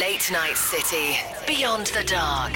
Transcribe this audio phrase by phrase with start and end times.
[0.00, 1.16] Late Night City.
[1.46, 2.52] Beyond the Dark.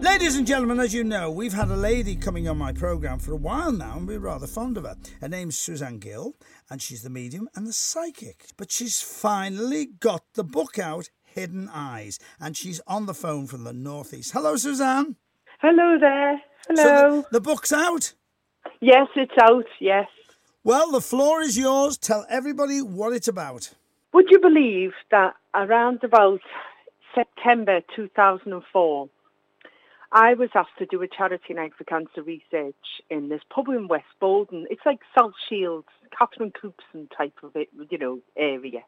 [0.00, 3.32] Ladies and gentlemen, as you know, we've had a lady coming on my programme for
[3.32, 4.94] a while now, and we're rather fond of her.
[5.20, 6.36] Her name's Suzanne Gill,
[6.70, 8.46] and she's the medium and the psychic.
[8.56, 13.64] But she's finally got the book out, Hidden Eyes, and she's on the phone from
[13.64, 14.32] the Northeast.
[14.32, 15.16] Hello, Suzanne.
[15.60, 16.40] Hello there.
[16.68, 16.82] Hello.
[16.84, 18.12] So the, the book's out?
[18.80, 20.06] Yes, it's out, yes.
[20.62, 21.98] Well, the floor is yours.
[21.98, 23.74] Tell everybody what it's about.
[24.12, 26.40] Would you believe that around about
[27.14, 29.08] September 2004,
[30.10, 32.74] I was asked to do a charity night for cancer research
[33.10, 34.66] in this pub in West Boldon.
[34.70, 35.88] It's like South Shields,
[36.18, 38.82] Catherine Cookson type of it, you know, area.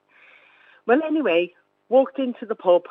[0.87, 1.53] Well, anyway,
[1.91, 2.85] walked into the pub,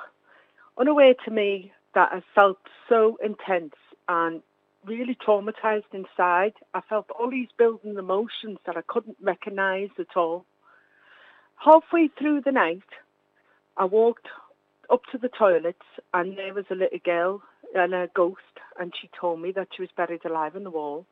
[0.78, 3.74] unaware to me that I felt so intense
[4.08, 4.44] and
[4.86, 6.54] really traumatized inside.
[6.76, 10.46] I felt all these building emotions that I couldn't recognize at all.
[11.64, 12.82] Halfway through the night,
[13.76, 14.28] I walked
[14.90, 17.42] up to the toilets and there was a little girl
[17.76, 18.40] and a ghost
[18.80, 21.06] and she told me that she was buried alive in the wall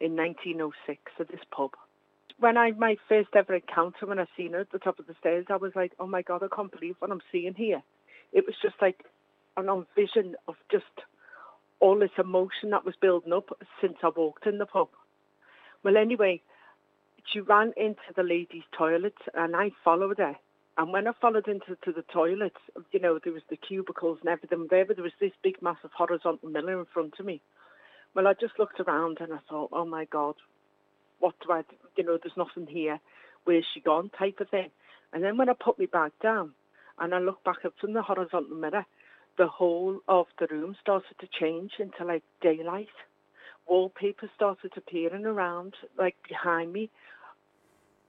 [0.00, 1.70] in 1906 at this pub.
[2.40, 5.14] When I my first ever encounter when I seen her at the top of the
[5.20, 7.82] stairs, I was like, oh my god, I can't believe what I'm seeing here.
[8.32, 9.04] It was just like
[9.56, 10.84] an vision of just
[11.78, 14.88] all this emotion that was building up since I walked in the pub.
[15.84, 16.42] Well, anyway,
[17.30, 20.36] she ran into the ladies' toilets and I followed her.
[20.78, 22.56] And when I followed into to the toilets,
[22.92, 25.90] you know, there was the cubicles and everything there, but there was this big, massive
[25.94, 27.42] horizontal mirror in front of me.
[28.14, 30.34] Well, I just looked around and I thought, oh my God,
[31.20, 31.62] what do I,
[31.96, 32.98] you know, there's nothing here.
[33.44, 34.10] Where's she gone?
[34.18, 34.70] Type of thing.
[35.12, 36.52] And then when I put me back down
[36.98, 38.86] and I looked back up from the horizontal mirror,
[39.38, 42.88] the whole of the room started to change into like daylight.
[43.68, 46.90] Wallpaper started appearing around, like behind me.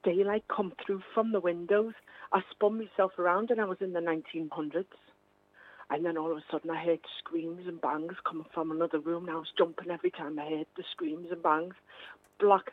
[0.02, 1.94] Daylight come through from the windows.
[2.32, 4.84] I spun myself around and I was in the 1900s.
[5.90, 9.28] And then all of a sudden I heard screams and bangs coming from another room.
[9.28, 11.74] And I was jumping every time I heard the screams and bangs.
[12.38, 12.72] Black,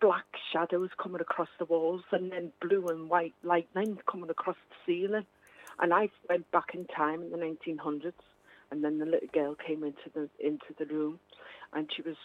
[0.00, 4.76] black shadows coming across the walls and then blue and white lightning coming across the
[4.86, 5.26] ceiling.
[5.78, 8.12] And I went back in time in the 1900s,
[8.70, 11.18] and then the little girl came into the into the room,
[11.72, 12.16] and she was,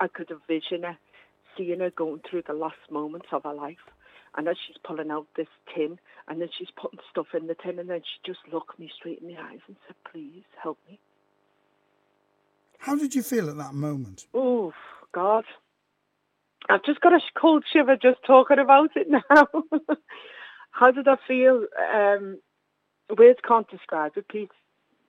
[0.00, 0.98] I could have visioned her,
[1.56, 3.76] seeing her going through the last moments of her life.
[4.36, 5.98] And as she's pulling out this tin,
[6.28, 9.20] and then she's putting stuff in the tin, and then she just looked me straight
[9.20, 10.98] in the eyes and said, "Please help me."
[12.78, 14.26] How did you feel at that moment?
[14.34, 14.72] Oh
[15.12, 15.44] God,
[16.68, 19.46] I've just got a cold shiver just talking about it now.
[20.70, 21.66] How did I feel?
[21.94, 22.38] Um,
[23.16, 24.50] words can't describe it, Pete.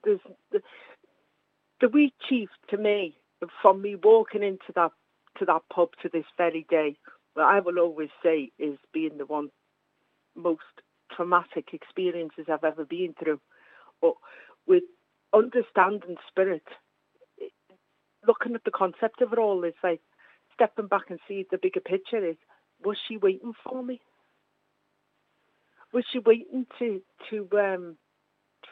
[0.07, 0.21] There's
[0.53, 0.61] the,
[1.81, 3.17] the wee chief to me,
[3.61, 4.91] from me walking into that
[5.39, 6.97] to that pub to this very day,
[7.35, 9.49] what I will always say is being the one
[10.35, 10.61] most
[11.15, 13.41] traumatic experiences I've ever been through.
[14.01, 14.15] But
[14.67, 14.83] with
[15.33, 16.63] understanding spirit,
[18.27, 20.01] looking at the concept of it all, it's like
[20.55, 22.37] stepping back and see the bigger picture is,
[22.83, 24.01] was she waiting for me?
[25.93, 27.97] was she waiting to to um,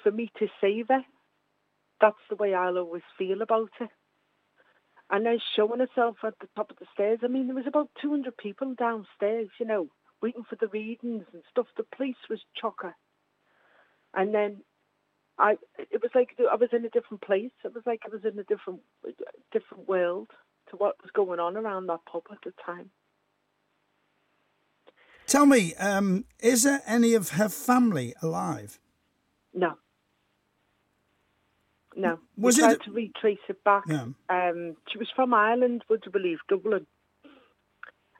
[0.03, 1.01] for me to save her?
[2.05, 3.89] That's the way I'll always feel about it.
[5.09, 7.17] And then showing herself at the top of the stairs.
[7.23, 9.87] I mean, there was about 200 people downstairs, you know,
[10.21, 11.65] waiting for the readings and stuff.
[11.75, 12.93] The police was chocker.
[14.13, 14.61] And then
[15.39, 17.49] I, it was like I was in a different place.
[17.63, 18.81] It was like I was in a different,
[19.51, 20.29] different world
[20.69, 22.91] to what was going on around that pub at the time.
[25.25, 28.77] Tell me, um, is there any of her family alive?
[29.55, 29.79] No.
[31.95, 32.19] No.
[32.37, 32.83] Was we tried it...
[32.83, 33.83] to retrace it back.
[33.87, 34.07] Yeah.
[34.29, 36.85] Um, she was from Ireland, would you believe, Dublin.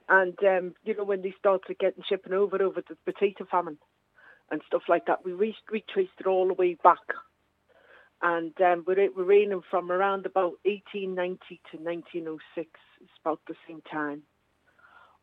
[0.08, 3.80] And, um, you know, when they started getting shipping over over the potato famine
[4.52, 7.00] and stuff like that, we re- retraced it all the way back.
[8.22, 11.40] And um, we're, we're reigning from around about 1890
[11.72, 12.69] to 1906.
[13.02, 14.22] It's about the same time.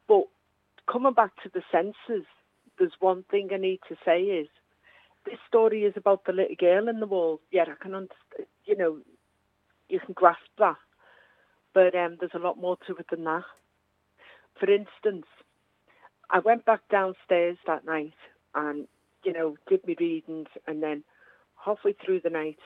[0.09, 0.25] But
[0.91, 2.27] coming back to the census,
[2.79, 4.49] there's one thing I need to say is
[5.25, 7.41] this story is about the little girl in the wall.
[7.51, 8.99] Yeah, I can understand, you know,
[9.89, 10.77] you can grasp that.
[11.75, 13.45] But um, there's a lot more to it than that.
[14.59, 15.27] For instance,
[16.31, 18.15] I went back downstairs that night
[18.55, 18.87] and,
[19.25, 21.05] you know, did my readings and then
[21.65, 22.59] halfway through the night,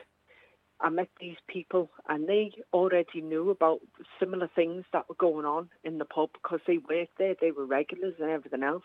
[0.80, 3.80] I met these people and they already knew about
[4.20, 7.64] similar things that were going on in the pub because they worked there, they were
[7.66, 8.84] regulars and everything else.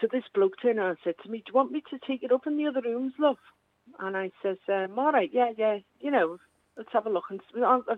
[0.00, 2.22] So this bloke turned around and said to me, do you want me to take
[2.22, 3.36] it up in the other rooms, love?
[3.98, 6.38] And I says, um, all right, yeah, yeah, you know,
[6.76, 7.24] let's have a look.
[7.30, 7.40] And,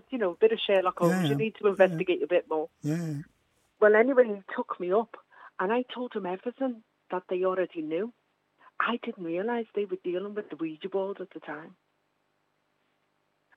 [0.09, 2.25] you know, a bit of Sherlock Holmes, yeah, you need to investigate yeah.
[2.25, 2.69] a bit more.
[2.81, 3.13] Yeah.
[3.79, 5.17] Well, anyway, he took me up
[5.59, 8.11] and I told him everything that they already knew.
[8.79, 11.75] I didn't realise they were dealing with the Ouija board at the time.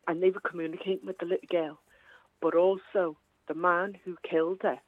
[0.06, 1.80] And they were communicating with the little girl,
[2.40, 3.16] but also
[3.48, 4.78] the man who killed her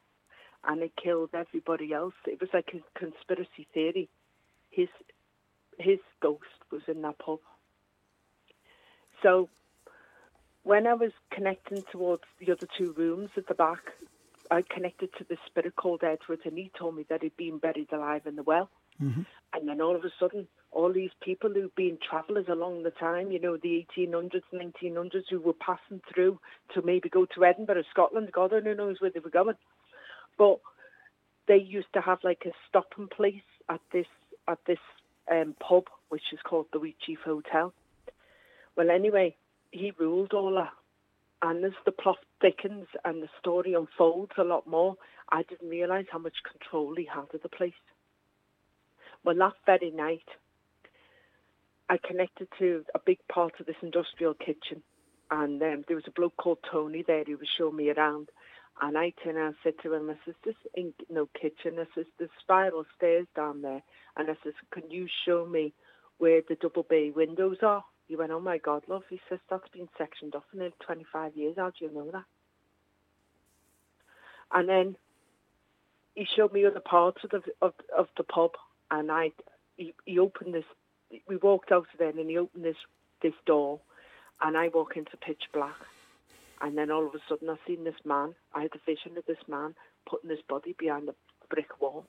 [0.68, 2.14] and it killed everybody else.
[2.26, 4.08] It was like a conspiracy theory.
[4.70, 4.88] His
[5.78, 7.40] his ghost was in that pub.
[9.22, 9.48] So
[10.62, 13.80] when I was connecting towards the other two rooms at the back,
[14.50, 17.92] I connected to the spirit called Edward, and he told me that he'd been buried
[17.92, 18.68] alive in the well.
[19.02, 19.22] Mm-hmm.
[19.54, 23.30] And then all of a sudden, all these people who've been travellers along the time,
[23.30, 26.38] you know, the 1800s, 1900s, who were passing through
[26.74, 29.54] to maybe go to Edinburgh, or Scotland, God only knows where they were going.
[30.38, 30.60] But
[31.48, 34.06] they used to have like a stopping place at this
[34.46, 34.78] at this
[35.30, 37.74] um, pub, which is called the Wheatsheaf Hotel.
[38.76, 39.36] Well, anyway,
[39.70, 40.72] he ruled all that.
[41.42, 44.96] And as the plot thickens and the story unfolds a lot more,
[45.30, 47.72] I didn't realise how much control he had of the place.
[49.24, 50.28] Well, that very night,
[51.88, 54.82] I connected to a big part of this industrial kitchen,
[55.30, 58.30] and um, there was a bloke called Tony there who was showing me around.
[58.80, 61.78] And I turned and said to him, I says, this ain't no kitchen.
[61.78, 63.82] I says, there's spiral stairs down there.
[64.16, 65.72] And I says, can you show me
[66.18, 67.84] where the double bay windows are?
[68.06, 69.02] He went, oh my God, love.
[69.10, 71.56] He says, that's been sectioned off for nearly 25 years.
[71.58, 72.24] How do you know that?
[74.52, 74.96] And then
[76.14, 78.52] he showed me other parts of the, of, of the pub.
[78.90, 79.32] And I,
[79.76, 80.64] he, he opened this,
[81.28, 82.76] we walked out of there and he opened this,
[83.22, 83.80] this door.
[84.40, 85.74] And I walk into pitch black.
[86.60, 88.34] And then all of a sudden, I seen this man.
[88.54, 89.74] I had a vision of this man
[90.08, 91.14] putting his body behind the
[91.50, 92.06] brick wall.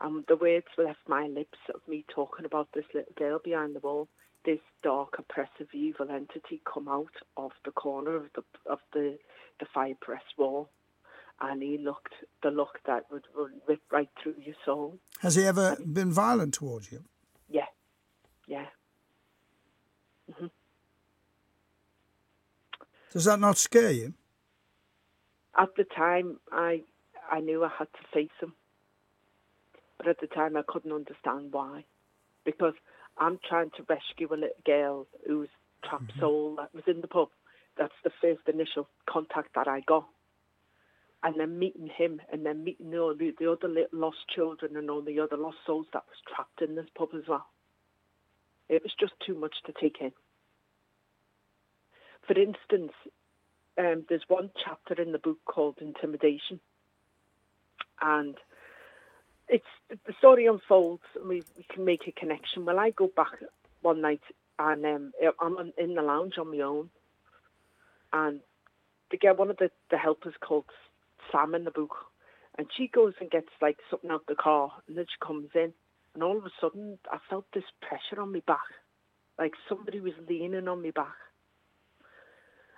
[0.00, 3.80] And the words left my lips of me talking about this little girl behind the
[3.80, 4.08] wall.
[4.44, 9.18] This dark, oppressive, evil entity come out of the corner of the of the
[9.58, 9.96] the
[10.38, 10.68] wall,
[11.40, 13.24] and he looked the look that would
[13.66, 14.98] rip right through your soul.
[15.20, 17.04] Has he ever been violent towards you?
[17.48, 17.66] Yeah,
[18.46, 18.66] yeah.
[20.32, 20.46] hmm
[23.12, 24.14] Does that not scare you?
[25.58, 26.82] At the time, I
[27.30, 28.52] I knew I had to face him,
[29.98, 31.84] but at the time I couldn't understand why,
[32.44, 32.74] because
[33.18, 35.48] I'm trying to rescue a little girl who's
[35.84, 36.20] trapped mm-hmm.
[36.20, 37.28] soul that was in the pub.
[37.78, 40.06] That's the first initial contact that I got.
[41.22, 45.02] And then meeting him and then meeting all the, the other lost children and all
[45.02, 47.46] the other lost souls that was trapped in this pub as well.
[48.68, 50.12] It was just too much to take in.
[52.26, 52.92] For instance,
[53.78, 56.60] um, there's one chapter in the book called Intimidation.
[58.00, 58.36] And
[59.48, 62.64] it's the story unfolds and we, we can make a connection.
[62.64, 63.32] Well, I go back
[63.80, 64.22] one night
[64.58, 66.88] and um, I'm in the lounge on my own,
[68.12, 68.40] and
[69.10, 70.64] to get one of the, the helpers called
[71.30, 71.94] Sam in the book,
[72.56, 75.74] and she goes and gets like something out the car, and then she comes in,
[76.14, 78.60] and all of a sudden I felt this pressure on my back,
[79.38, 81.14] like somebody was leaning on my back.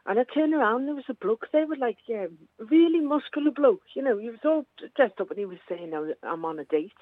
[0.08, 2.28] And I turned around, there was a bloke there with like, yeah,
[2.58, 3.82] really muscular bloke.
[3.94, 4.64] You know, he was all
[4.96, 6.93] dressed up and he was saying, I'm on a date.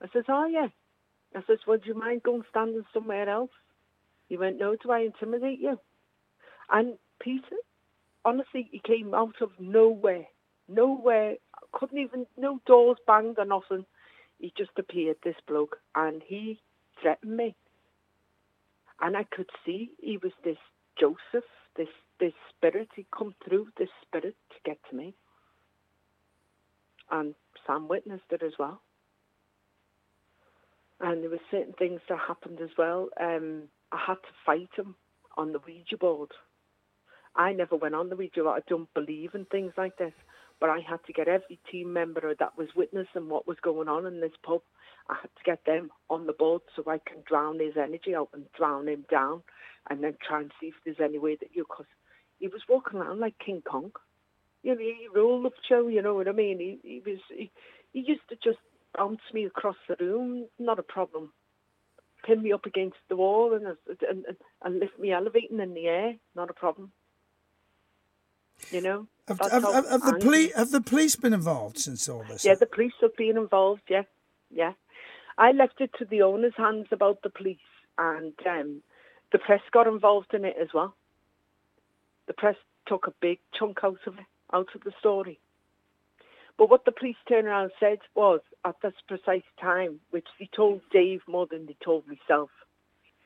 [0.00, 0.68] I says, oh, yeah.
[1.34, 3.50] I says, well, do you mind going standing somewhere else?
[4.28, 5.76] He went, no, do I intimidate you?
[6.70, 7.56] And Peter,
[8.24, 10.26] honestly, he came out of nowhere.
[10.68, 11.34] Nowhere.
[11.72, 13.86] Couldn't even, no doors banged or nothing.
[14.38, 16.60] He just appeared, this bloke, and he
[17.02, 17.56] threatened me.
[19.00, 20.58] And I could see he was this
[20.98, 21.88] Joseph, this
[22.20, 25.14] this spirit, he come through this spirit to get to me.
[27.10, 27.34] And
[27.66, 28.80] Sam witnessed it as well.
[31.00, 33.08] And there were certain things that happened as well.
[33.20, 34.94] Um, I had to fight him
[35.36, 36.30] on the Ouija board.
[37.34, 38.62] I never went on the Ouija board.
[38.62, 40.14] I don't believe in things like this.
[40.58, 44.06] But I had to get every team member that was witnessing what was going on
[44.06, 44.62] in this pub.
[45.08, 48.30] I had to get them on the board so I can drown his energy out
[48.32, 49.42] and drown him down,
[49.90, 51.66] and then try and see if there's any way that you.
[51.66, 51.86] Cause
[52.38, 53.92] he was walking around like King Kong.
[54.62, 55.88] You know, he ruled the show.
[55.88, 56.58] You know what I mean?
[56.58, 57.20] He, he was.
[57.28, 57.50] He,
[57.92, 58.58] he used to just
[58.96, 60.46] bounce me across the room.
[60.58, 61.32] Not a problem.
[62.24, 63.66] Pin me up against the wall and
[64.08, 64.24] and,
[64.62, 66.14] and lift me elevating in the air.
[66.34, 66.92] Not a problem.
[68.70, 69.06] You know.
[69.28, 72.44] Have, have, have, have the police have the police been involved since all this?
[72.44, 73.82] Yeah, the police have been involved.
[73.88, 74.02] Yeah,
[74.50, 74.72] yeah.
[75.38, 77.58] I left it to the owner's hands about the police,
[77.98, 78.82] and um,
[79.32, 80.94] the press got involved in it as well.
[82.26, 82.56] The press
[82.86, 85.38] took a big chunk out of it, out of the story.
[86.58, 90.48] But what the police turned around and said was, at this precise time, which they
[90.54, 92.50] told Dave more than they told myself,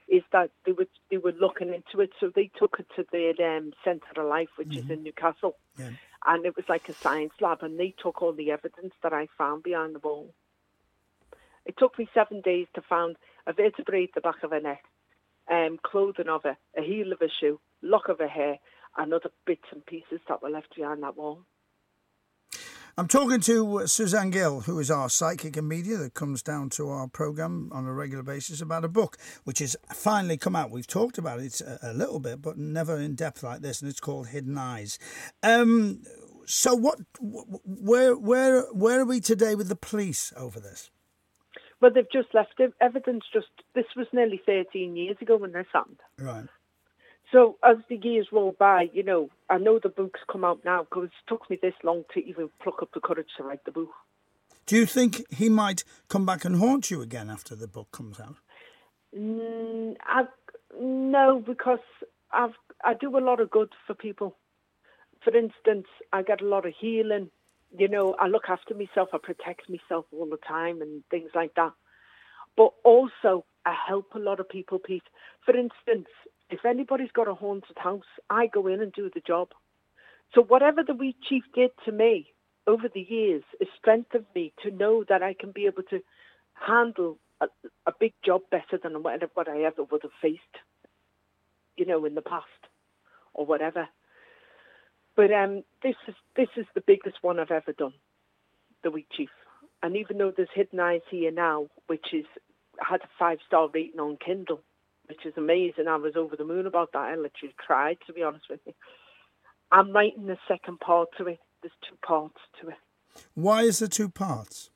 [0.08, 2.10] is that they were they were looking into it.
[2.18, 4.90] So they took it to their um, Centre of Life, which mm-hmm.
[4.90, 5.90] is in Newcastle, yeah.
[6.26, 9.28] and it was like a science lab, and they took all the evidence that I
[9.38, 10.34] found behind the wall.
[11.64, 13.14] It took me seven days to find
[13.46, 14.82] a vertebrae at the back of her neck,
[15.48, 18.58] um, clothing of her, a heel of a shoe, lock of her hair,
[18.96, 21.44] and other bits and pieces that were left behind that wall.
[22.98, 26.90] I'm talking to Suzanne Gill, who is our psychic and media that comes down to
[26.90, 30.70] our program on a regular basis about a book which has finally come out.
[30.70, 34.00] We've talked about it a, little bit, but never in depth like this, and it's
[34.00, 34.98] called Hidden Eyes.
[35.42, 36.02] Um,
[36.44, 40.90] so, what, where, where, where are we today with the police over this?
[41.80, 43.24] Well, they've just left evidence.
[43.32, 46.00] Just this was nearly 13 years ago when this happened.
[46.18, 46.46] Right.
[47.32, 50.82] So as the years roll by, you know, I know the book's come out now
[50.82, 53.70] because it took me this long to even pluck up the courage to write the
[53.70, 53.90] book.
[54.66, 58.20] Do you think he might come back and haunt you again after the book comes
[58.20, 58.36] out?
[59.16, 60.24] Mm, I,
[60.80, 61.80] no, because
[62.32, 64.36] I've I do a lot of good for people.
[65.22, 67.30] For instance, I get a lot of healing.
[67.76, 69.10] You know, I look after myself.
[69.12, 71.72] I protect myself all the time and things like that.
[72.56, 75.02] But also, I help a lot of people, Pete.
[75.44, 76.08] For instance,
[76.50, 79.48] if anybody's got a haunted house, I go in and do the job.
[80.34, 82.32] So whatever the wee chief did to me
[82.66, 86.00] over the years has strengthened me to know that I can be able to
[86.54, 87.48] handle a,
[87.86, 90.40] a big job better than what, what I ever would have faced,
[91.76, 92.46] you know, in the past
[93.34, 93.88] or whatever.
[95.16, 97.94] But um, this is this is the biggest one I've ever done,
[98.82, 99.30] the wee chief.
[99.82, 102.26] And even though there's hidden eyes here now, which is
[102.78, 104.62] had a five star rating on Kindle,
[105.10, 105.88] which is amazing.
[105.88, 106.98] I was over the moon about that.
[106.98, 108.72] I literally cried, to be honest with you.
[109.72, 111.40] I'm writing the second part to it.
[111.62, 112.76] There's two parts to it.
[113.34, 114.70] Why is there two parts?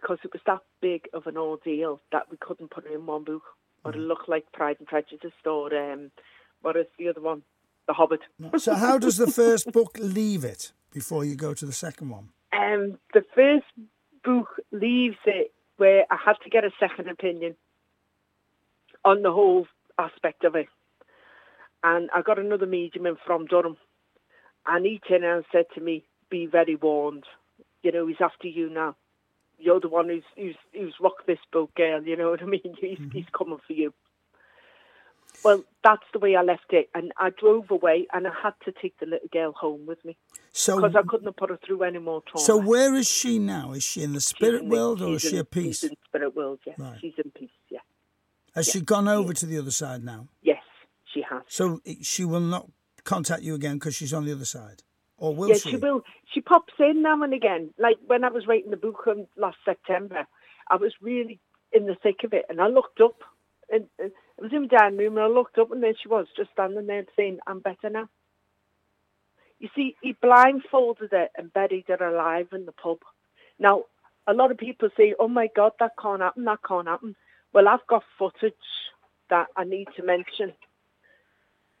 [0.00, 3.24] Because it was that big of an ordeal that we couldn't put it in one
[3.24, 3.42] book.
[3.84, 4.06] Or it mm.
[4.06, 6.12] looked like Pride and Prejudice or um,
[6.62, 7.42] what is the other one?
[7.88, 8.20] The Hobbit.
[8.58, 12.28] so how does the first book leave it before you go to the second one?
[12.52, 13.66] Um, the first
[14.22, 17.56] book leaves it where I had to get a second opinion
[19.04, 19.66] on the whole
[20.00, 20.66] aspect of it.
[21.82, 23.76] And I got another medium in from Durham,
[24.66, 27.24] and he turned and said to me, "Be very warned.
[27.82, 28.96] You know, he's after you now.
[29.58, 32.02] You're the one who's who's, who's rocked this boat, girl.
[32.02, 32.60] You know what I mean?
[32.80, 33.10] He's mm-hmm.
[33.10, 33.92] he's coming for you."
[35.44, 38.72] Well, that's the way I left it, and I drove away, and I had to
[38.72, 40.16] take the little girl home with me.
[40.52, 42.44] So, because I couldn't have put her through any more trauma.
[42.44, 43.72] So, where is she now?
[43.72, 45.80] Is she in the spirit in world, or is she at peace?
[45.80, 46.58] She's in spirit world.
[46.66, 46.98] Yeah, right.
[47.00, 47.48] she's in peace.
[47.70, 47.78] Yeah.
[48.54, 48.72] Has yeah.
[48.72, 50.28] she gone over to the other side now?
[50.42, 50.62] Yes,
[51.12, 51.42] she has.
[51.46, 52.68] So she will not
[53.04, 54.82] contact you again because she's on the other side?
[55.16, 55.52] Or will she?
[55.52, 55.70] yeah, she?
[55.70, 56.02] she will.
[56.32, 57.70] She pops in now and again.
[57.78, 60.26] Like when I was writing the book last September,
[60.68, 61.40] I was really
[61.72, 63.22] in the thick of it, and I looked up,
[63.70, 66.08] and uh, I was in the dining room, and I looked up, and there she
[66.08, 68.08] was, just standing there saying, "I'm better now."
[69.58, 72.98] You see, he blindfolded her and buried her alive in the pub.
[73.58, 73.84] Now,
[74.26, 76.44] a lot of people say, "Oh my God, that can't happen.
[76.44, 77.14] That can't happen."
[77.52, 78.54] Well, I've got footage
[79.28, 80.52] that I need to mention.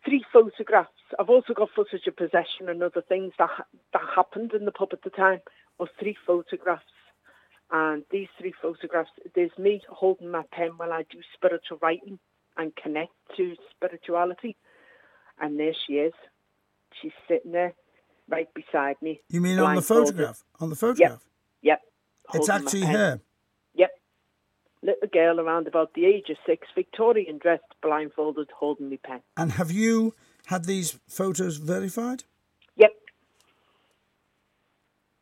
[0.04, 0.90] Three photographs.
[1.18, 3.50] I've also got footage of possession and other things that
[3.92, 5.40] that happened in the pub at the time.
[5.78, 6.84] Or three photographs,
[7.70, 9.10] and these three photographs.
[9.34, 12.18] There's me holding my pen while I do spiritual writing
[12.58, 14.56] and connect to spirituality,
[15.40, 16.12] and there she is.
[17.00, 17.72] She's sitting there,
[18.28, 19.20] right beside me.
[19.30, 20.42] You mean on the photograph?
[20.60, 21.22] On the photograph?
[21.62, 21.80] Yep.
[21.80, 22.34] yep.
[22.34, 23.20] It's actually her
[24.82, 29.20] little girl around about the age of six, Victorian dressed, blindfolded, holding me pen.
[29.36, 30.14] And have you
[30.46, 32.24] had these photos verified?
[32.76, 32.90] Yep.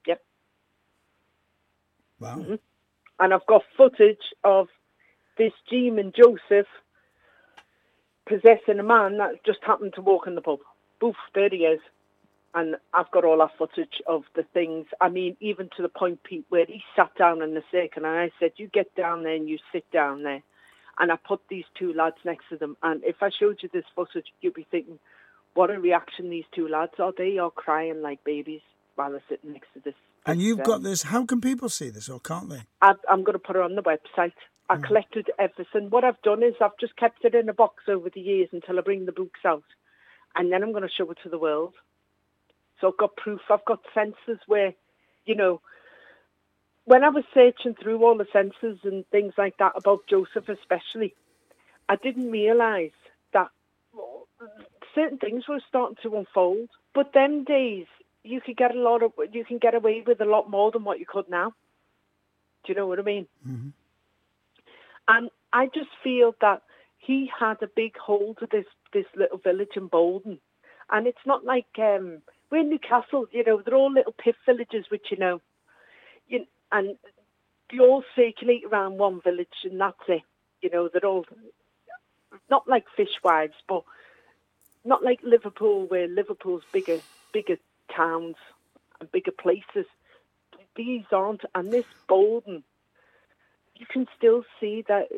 [0.06, 0.22] Yep.
[2.20, 2.36] Wow.
[2.36, 2.54] Mm-hmm.
[3.20, 4.68] And I've got footage of
[5.36, 6.68] this demon Joseph
[8.28, 10.60] possessing a man that just happened to walk in the pub.
[11.00, 11.80] Boof, there he is
[12.58, 14.86] and I've got all that footage of the things.
[15.00, 18.06] I mean, even to the point, Pete, where he sat down in the circle, and
[18.06, 20.42] I said, "You get down there and you sit down there."
[20.98, 23.84] And I put these two lads next to them, and if I showed you this
[23.94, 24.98] footage, you'd be thinking,
[25.54, 27.12] "What a reaction these two lads are!
[27.16, 28.62] They are crying like babies
[28.96, 29.94] while they're sitting next to this."
[30.26, 31.04] And you've got this.
[31.04, 32.62] How can people see this, or can't they?
[32.82, 34.38] I, am going to put it on the website.
[34.68, 34.84] I mm.
[34.84, 35.90] collected everything.
[35.90, 38.78] What I've done is I've just kept it in a box over the years until
[38.78, 39.64] I bring the books out,
[40.34, 41.74] and then I'm going to show it to the world.
[42.80, 43.40] So I've got proof.
[43.50, 44.74] I've got sensors where,
[45.24, 45.60] you know,
[46.84, 51.14] when I was searching through all the sensors and things like that about Joseph, especially,
[51.88, 52.92] I didn't realise
[53.32, 53.48] that
[54.94, 56.68] certain things were starting to unfold.
[56.94, 57.86] But them days,
[58.24, 60.84] you could get a lot of, you can get away with a lot more than
[60.84, 61.52] what you could now.
[62.64, 63.26] Do you know what I mean?
[63.46, 63.68] Mm-hmm.
[65.08, 66.62] And I just feel that
[66.98, 70.38] he had a big hold of this this little village in Boldon,
[70.90, 74.86] and it's not like um, we're in Newcastle, you know, they're all little pith villages,
[74.90, 75.40] which you know,
[76.28, 76.96] you, and
[77.70, 80.22] they all circulate around one village, and that's it.
[80.62, 81.24] You know, they're all
[82.50, 83.84] not like fishwives, but
[84.84, 87.00] not like Liverpool, where Liverpool's bigger,
[87.32, 87.56] bigger
[87.94, 88.36] towns
[89.00, 89.86] and bigger places.
[90.76, 92.62] These aren't, and this Boldon,
[93.76, 95.08] you can still see that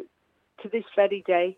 [0.62, 1.56] to this very day.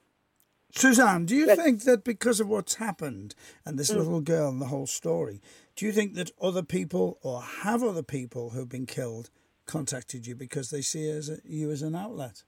[0.74, 3.96] Suzanne, do you think that because of what's happened and this mm.
[3.96, 5.40] little girl and the whole story,
[5.76, 9.30] do you think that other people or have other people who've been killed
[9.66, 12.42] contacted you because they see as a, you as an outlet?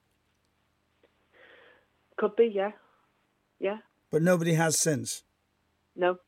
[2.16, 2.73] Could be, yeah,
[3.59, 3.78] yeah.
[4.11, 5.25] But nobody has since.
[5.97, 6.19] No.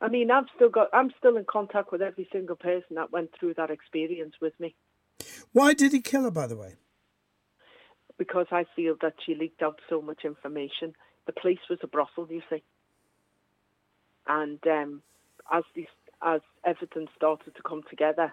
[0.00, 0.88] I mean, I've still got.
[0.92, 4.74] I'm still in contact with every single person that went through that experience with me
[5.52, 6.74] Why did he kill her, by the way?
[8.18, 10.94] because I feel that she leaked out so much information.
[11.26, 12.62] The place was a brothel, you see,
[14.26, 15.02] and um,
[15.52, 15.86] as these
[16.24, 18.32] as evidence started to come together,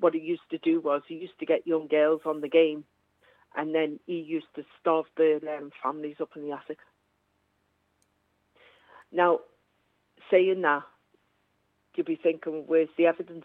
[0.00, 2.84] what he used to do was he used to get young girls on the game,
[3.56, 6.78] and then he used to starve their um, families up in the attic.
[9.12, 9.40] Now,
[10.30, 10.82] saying that,
[11.94, 13.44] you'd be thinking, where's the evidence?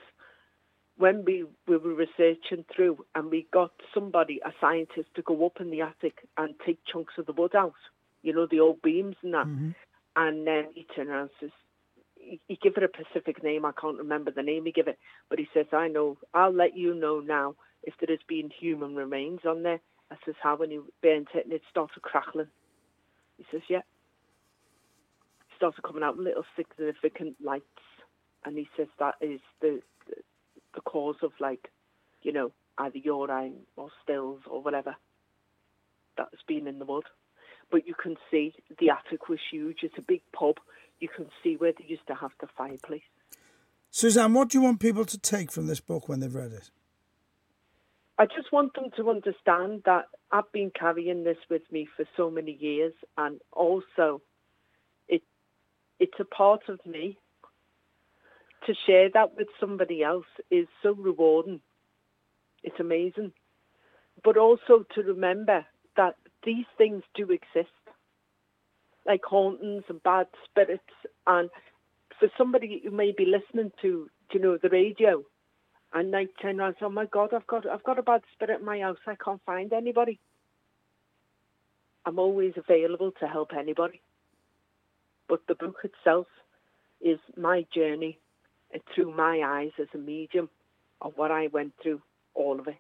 [0.98, 5.60] When we, we were researching through and we got somebody, a scientist, to go up
[5.60, 7.74] in the attic and take chunks of the wood out,
[8.22, 9.48] you know, the old beams and that,
[10.16, 11.50] and then he turned around and says,
[12.48, 15.00] he, gave it a specific name, I can't remember the name he gave it,
[15.30, 18.96] but he says, I know, I'll let you know now if there has been human
[18.96, 19.82] remains on there.
[20.12, 22.48] I says, how when he burnt it and it started crackling.
[23.38, 27.66] He says, yeah It started coming out little significant lights,
[28.46, 30.16] and he says that is the the,
[30.76, 31.72] the cause of like,
[32.24, 34.96] you know, either urine or stills or whatever
[36.18, 37.06] that has been in the wood.
[37.72, 39.80] But you can see the attic was huge.
[39.84, 40.58] It's a big pub.
[41.04, 43.02] You can see where they used to have the fireplace.
[43.92, 46.72] Suzanne, what do you want people to take from this book when they've read it?
[48.18, 52.32] I just want them to understand that I've been carrying this with me for so
[52.32, 54.22] many years, and also
[55.10, 55.24] it
[56.00, 57.18] it's a part of me.
[58.68, 61.60] To share that with somebody else is so rewarding.
[62.64, 63.34] It's amazing,
[64.24, 65.66] but also to remember
[65.98, 67.83] that these things do exist,
[69.06, 70.84] like hauntings and bad spirits,
[71.28, 71.50] and
[72.20, 75.24] for somebody who may be listening to, you know, the radio
[75.94, 78.22] and night turn around and say, Oh my God, I've got I've got a bad
[78.34, 80.20] spirit in my house, I can't find anybody.
[82.06, 84.02] I'm always available to help anybody.
[85.30, 86.28] But the book itself
[87.02, 88.20] is my journey
[88.94, 90.50] through my eyes as a medium
[91.02, 92.02] of what I went through,
[92.34, 92.76] all of it.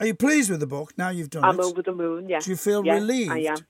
[0.00, 1.62] Are you pleased with the book now you've done I'm it?
[1.62, 2.40] over the moon, yeah.
[2.40, 3.30] Do you feel Yeah, relieved?
[3.30, 3.66] I am.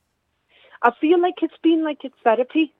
[0.82, 2.72] I feel like it's been like it's therapy.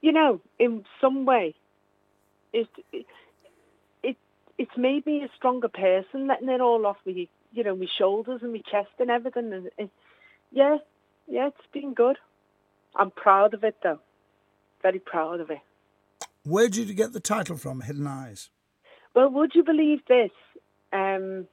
[0.00, 1.54] You know, in some way.
[2.52, 3.06] It, it,
[4.02, 4.16] it
[4.58, 8.40] it's made me a stronger person, letting it all off me, you know, my shoulders
[8.42, 9.52] and my chest and everything.
[9.52, 9.90] And it,
[10.52, 10.76] yeah,
[11.26, 12.16] yeah, it's been good.
[12.94, 13.98] I'm proud of it, though.
[14.82, 15.58] Very proud of it.
[16.44, 18.50] Where did you get the title from, Hidden Eyes?
[19.14, 20.30] Well, would you believe this?
[20.92, 21.46] Um,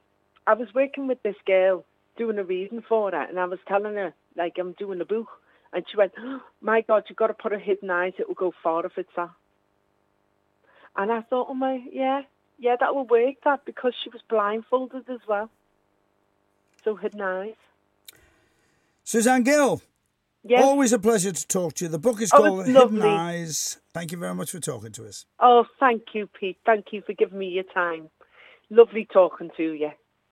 [0.46, 1.84] I was working with this girl
[2.16, 5.28] doing a reading for her, and I was telling her like I'm doing a book,
[5.72, 8.12] and she went, oh, "My God, you've got to put a hidden eyes.
[8.18, 9.30] It will go far if it's that."
[10.96, 12.22] And I thought, "Oh my, yeah,
[12.58, 13.36] yeah, that will work.
[13.44, 15.50] That because she was blindfolded as well.
[16.84, 17.54] So hidden eyes.
[19.04, 19.82] Suzanne Gill,
[20.44, 20.62] Yes.
[20.64, 21.88] always a pleasure to talk to you.
[21.88, 23.02] The book is Oh, called it's Hidden lovely.
[23.02, 23.78] Eyes.
[23.94, 25.26] Thank you very much for talking to us.
[25.40, 26.58] Oh, thank you, Pete.
[26.66, 28.10] Thank you for giving me your time.
[28.70, 29.90] Lovely talking to you.